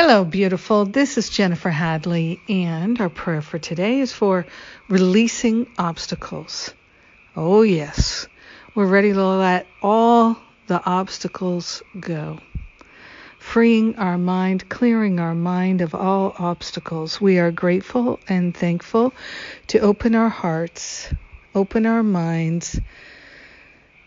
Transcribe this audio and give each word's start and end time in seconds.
Hello, 0.00 0.22
beautiful. 0.24 0.84
This 0.84 1.18
is 1.18 1.28
Jennifer 1.28 1.70
Hadley, 1.70 2.40
and 2.48 3.00
our 3.00 3.08
prayer 3.08 3.42
for 3.42 3.58
today 3.58 3.98
is 3.98 4.12
for 4.12 4.46
releasing 4.88 5.66
obstacles. 5.76 6.72
Oh, 7.34 7.62
yes, 7.62 8.28
we're 8.76 8.86
ready 8.86 9.12
to 9.12 9.26
let 9.26 9.66
all 9.82 10.36
the 10.68 10.80
obstacles 10.86 11.82
go. 11.98 12.38
Freeing 13.40 13.96
our 13.96 14.16
mind, 14.16 14.68
clearing 14.68 15.18
our 15.18 15.34
mind 15.34 15.80
of 15.80 15.96
all 15.96 16.32
obstacles. 16.38 17.20
We 17.20 17.40
are 17.40 17.50
grateful 17.50 18.20
and 18.28 18.56
thankful 18.56 19.12
to 19.66 19.80
open 19.80 20.14
our 20.14 20.28
hearts, 20.28 21.12
open 21.56 21.86
our 21.86 22.04
minds 22.04 22.78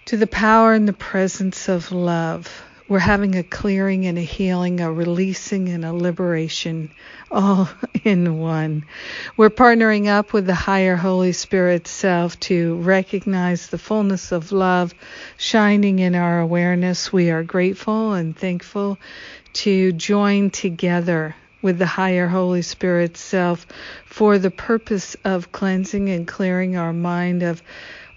to 0.06 0.16
the 0.16 0.26
power 0.26 0.72
and 0.72 0.88
the 0.88 0.94
presence 0.94 1.68
of 1.68 1.92
love 1.92 2.64
we're 2.92 3.00
having 3.00 3.36
a 3.36 3.44
clearing 3.44 4.06
and 4.06 4.18
a 4.18 4.22
healing, 4.22 4.82
a 4.82 4.92
releasing 4.92 5.70
and 5.70 5.86
a 5.86 5.94
liberation 5.94 6.92
all 7.32 7.70
in 8.04 8.38
one. 8.38 8.84
We're 9.38 9.50
partnering 9.50 10.08
up 10.08 10.34
with 10.34 10.46
the 10.46 10.54
higher 10.54 10.98
Holy 10.98 11.32
Spirit 11.32 11.88
self 11.88 12.38
to 12.42 12.76
recognize 12.82 13.68
the 13.68 13.78
fullness 13.78 14.34
of 14.34 14.52
love 14.52 14.94
shining 15.38 16.00
in 16.00 16.16
our 16.16 16.42
awareness. 16.42 17.14
We 17.14 17.32
are 17.32 17.44
grateful 17.44 18.12
and 18.12 18.36
thankful 18.36 18.98
to 19.54 19.94
join 19.94 20.50
together 20.50 21.34
with 21.62 21.78
the 21.78 21.86
higher 21.86 22.28
Holy 22.28 22.62
Spirit 22.62 23.16
self 23.16 23.68
for 24.06 24.38
the 24.38 24.52
purpose 24.52 25.16
of 25.24 25.54
cleansing 25.54 26.10
and 26.10 26.28
clearing 26.28 26.76
our 26.76 26.92
mind 26.92 27.42
of 27.42 27.64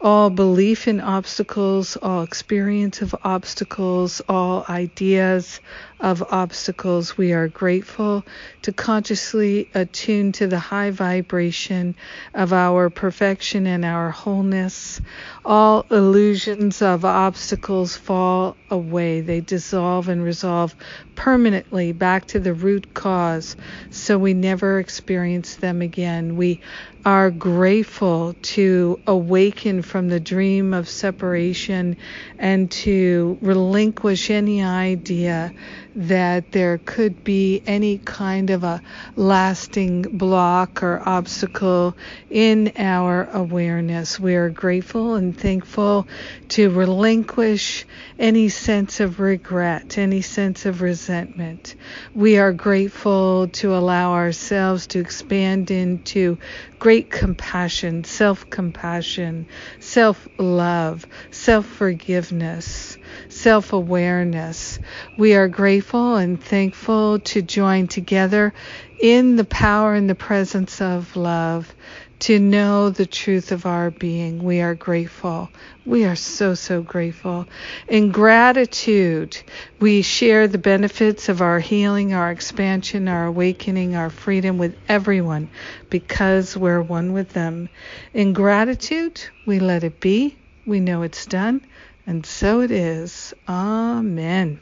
all 0.04 0.28
belief 0.28 0.86
in 0.86 1.00
obstacles, 1.00 1.96
all 1.96 2.22
experience 2.22 3.00
of 3.00 3.14
obstacles, 3.24 4.20
all 4.28 4.62
ideas 4.68 5.62
of 5.98 6.22
obstacles. 6.30 7.16
We 7.16 7.32
are 7.32 7.48
grateful 7.48 8.26
to 8.60 8.72
consciously 8.72 9.70
attune 9.74 10.32
to 10.32 10.46
the 10.46 10.58
high 10.58 10.90
vibration 10.90 11.94
of 12.34 12.52
our 12.52 12.90
perfection 12.90 13.66
and 13.66 13.82
our 13.82 14.10
wholeness. 14.10 15.00
All 15.42 15.86
illusions 15.90 16.82
of 16.82 17.06
obstacles 17.06 17.96
fall 17.96 18.58
away, 18.70 19.22
they 19.22 19.40
dissolve 19.40 20.10
and 20.10 20.22
resolve 20.22 20.76
permanently 21.14 21.92
back 21.92 22.26
to 22.26 22.40
the 22.40 22.52
root 22.52 22.92
cause 22.92 23.56
so 23.90 24.18
we 24.18 24.34
never 24.34 24.78
experience 24.78 25.56
them 25.56 25.80
again. 25.80 26.36
We 26.36 26.60
are 27.04 27.30
grateful 27.30 28.34
to 28.40 28.98
awaken 29.06 29.82
from 29.94 30.08
the 30.08 30.18
dream 30.18 30.74
of 30.74 30.88
separation 30.88 31.96
and 32.36 32.68
to 32.68 33.38
relinquish 33.40 34.28
any 34.28 34.60
idea 34.60 35.52
that 35.94 36.50
there 36.50 36.78
could 36.78 37.22
be 37.22 37.62
any 37.64 37.98
kind 37.98 38.50
of 38.50 38.64
a 38.64 38.82
lasting 39.14 40.02
block 40.02 40.82
or 40.82 41.00
obstacle 41.08 41.96
in 42.28 42.72
our 42.76 43.28
awareness. 43.32 44.18
We 44.18 44.34
are 44.34 44.50
grateful 44.50 45.14
and 45.14 45.38
thankful 45.38 46.08
to 46.48 46.70
relinquish 46.70 47.86
any 48.18 48.48
sense 48.48 48.98
of 48.98 49.20
regret, 49.20 49.96
any 49.96 50.22
sense 50.22 50.66
of 50.66 50.82
resentment. 50.82 51.76
We 52.14 52.38
are 52.38 52.52
grateful 52.52 53.46
to 53.48 53.76
allow 53.76 54.14
ourselves 54.14 54.88
to 54.88 54.98
expand 54.98 55.70
into 55.70 56.38
great 56.80 57.10
compassion, 57.10 58.04
self 58.04 58.50
compassion, 58.50 59.46
self 59.84 60.26
love, 60.38 61.06
self 61.30 61.66
forgiveness 61.66 62.96
self 63.28 63.72
awareness. 63.72 64.78
We 65.16 65.34
are 65.34 65.48
grateful 65.48 66.16
and 66.16 66.42
thankful 66.42 67.20
to 67.20 67.42
join 67.42 67.88
together 67.88 68.52
in 69.00 69.36
the 69.36 69.44
power 69.44 69.94
and 69.94 70.08
the 70.08 70.14
presence 70.14 70.80
of 70.80 71.16
love 71.16 71.74
to 72.20 72.38
know 72.38 72.88
the 72.88 73.04
truth 73.04 73.52
of 73.52 73.66
our 73.66 73.90
being. 73.90 74.42
We 74.42 74.60
are 74.62 74.74
grateful. 74.74 75.50
We 75.84 76.04
are 76.06 76.16
so, 76.16 76.54
so 76.54 76.80
grateful. 76.80 77.46
In 77.88 78.12
gratitude, 78.12 79.36
we 79.78 80.00
share 80.00 80.48
the 80.48 80.58
benefits 80.58 81.28
of 81.28 81.42
our 81.42 81.58
healing, 81.58 82.14
our 82.14 82.30
expansion, 82.30 83.08
our 83.08 83.26
awakening, 83.26 83.94
our 83.96 84.08
freedom 84.08 84.56
with 84.56 84.74
everyone 84.88 85.50
because 85.90 86.56
we're 86.56 86.80
one 86.80 87.12
with 87.12 87.30
them. 87.30 87.68
In 88.14 88.32
gratitude, 88.32 89.20
we 89.44 89.58
let 89.58 89.84
it 89.84 90.00
be. 90.00 90.38
We 90.64 90.80
know 90.80 91.02
it's 91.02 91.26
done. 91.26 91.60
And 92.06 92.24
so 92.24 92.60
it 92.60 92.70
is. 92.70 93.34
Amen. 93.48 94.60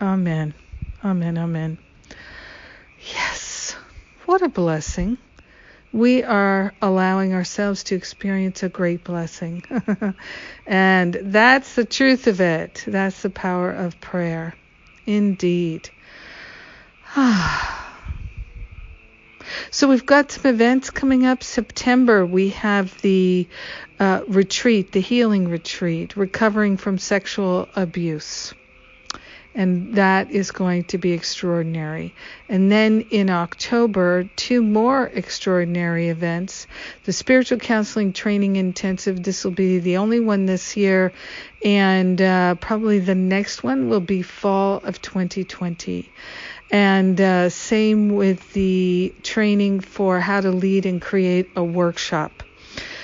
Amen. 0.00 0.54
Amen. 1.04 1.38
Amen. 1.38 1.78
Yes. 3.12 3.76
What 4.24 4.42
a 4.42 4.48
blessing. 4.48 5.18
We 5.92 6.24
are 6.24 6.74
allowing 6.82 7.34
ourselves 7.34 7.84
to 7.84 7.94
experience 7.94 8.62
a 8.62 8.68
great 8.68 9.04
blessing. 9.04 9.62
and 10.66 11.14
that's 11.14 11.74
the 11.74 11.84
truth 11.84 12.26
of 12.26 12.40
it. 12.40 12.84
That's 12.86 13.22
the 13.22 13.30
power 13.30 13.70
of 13.70 14.00
prayer. 14.00 14.54
Indeed. 15.06 15.90
Ah. 17.16 17.83
So 19.70 19.88
we've 19.88 20.06
got 20.06 20.32
some 20.32 20.46
events 20.46 20.90
coming 20.90 21.26
up. 21.26 21.42
September, 21.42 22.24
we 22.24 22.50
have 22.50 23.00
the 23.02 23.48
uh, 23.98 24.22
retreat, 24.28 24.92
the 24.92 25.00
healing 25.00 25.48
retreat, 25.48 26.16
recovering 26.16 26.76
from 26.76 26.98
sexual 26.98 27.68
abuse. 27.76 28.54
And 29.54 29.94
that 29.94 30.32
is 30.32 30.50
going 30.50 30.84
to 30.84 30.98
be 30.98 31.12
extraordinary. 31.12 32.12
And 32.48 32.72
then 32.72 33.02
in 33.10 33.30
October, 33.30 34.28
two 34.34 34.62
more 34.62 35.06
extraordinary 35.06 36.08
events. 36.08 36.66
The 37.04 37.12
Spiritual 37.12 37.58
Counseling 37.58 38.12
Training 38.12 38.56
Intensive, 38.56 39.22
this 39.22 39.44
will 39.44 39.52
be 39.52 39.78
the 39.78 39.98
only 39.98 40.18
one 40.18 40.46
this 40.46 40.76
year. 40.76 41.12
And 41.64 42.20
uh, 42.20 42.56
probably 42.56 42.98
the 42.98 43.14
next 43.14 43.62
one 43.62 43.88
will 43.88 44.00
be 44.00 44.22
fall 44.22 44.80
of 44.82 45.00
2020. 45.00 46.10
And 46.70 47.20
uh, 47.20 47.48
same 47.50 48.08
with 48.16 48.52
the 48.54 49.14
training 49.22 49.80
for 49.80 50.18
how 50.18 50.40
to 50.40 50.50
lead 50.50 50.86
and 50.86 51.00
create 51.00 51.50
a 51.54 51.62
workshop. 51.62 52.42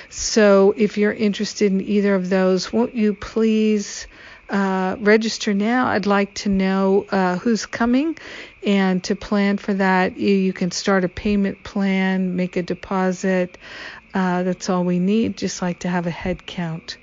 So 0.08 0.74
if 0.76 0.98
you're 0.98 1.12
interested 1.12 1.70
in 1.70 1.80
either 1.80 2.16
of 2.16 2.30
those, 2.30 2.72
won't 2.72 2.96
you 2.96 3.14
please 3.14 4.08
uh, 4.50 4.96
register 4.98 5.54
now? 5.54 5.86
I'd 5.86 6.06
like 6.06 6.34
to 6.34 6.48
know 6.48 7.06
uh, 7.10 7.38
who's 7.38 7.66
coming. 7.66 8.18
And 8.66 9.02
to 9.04 9.16
plan 9.16 9.56
for 9.56 9.72
that, 9.74 10.18
you, 10.18 10.34
you, 10.34 10.52
can 10.52 10.70
start 10.70 11.04
a 11.04 11.08
payment 11.08 11.62
plan, 11.62 12.36
make 12.36 12.56
a 12.56 12.62
deposit. 12.62 13.56
Uh, 14.12 14.42
that's 14.42 14.68
all 14.68 14.84
we 14.84 14.98
need, 14.98 15.36
just 15.36 15.62
like 15.62 15.80
to 15.80 15.88
have 15.88 16.06
a 16.06 16.10
head 16.10 16.44
count. 16.44 16.98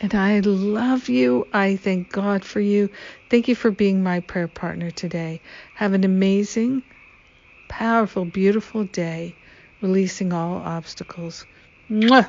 And 0.00 0.14
I 0.14 0.40
love 0.40 1.08
you. 1.08 1.46
I 1.52 1.76
thank 1.76 2.10
God 2.10 2.44
for 2.44 2.60
you. 2.60 2.90
Thank 3.30 3.48
you 3.48 3.54
for 3.54 3.70
being 3.70 4.02
my 4.02 4.20
prayer 4.20 4.48
partner 4.48 4.90
today. 4.90 5.40
Have 5.74 5.92
an 5.92 6.02
amazing, 6.02 6.82
powerful, 7.68 8.24
beautiful 8.24 8.84
day, 8.84 9.34
releasing 9.80 10.32
all 10.32 10.56
obstacles. 10.56 11.46
Mwah! 11.90 12.28